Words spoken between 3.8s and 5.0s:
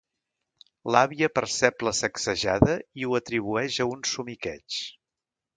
a un somiqueig.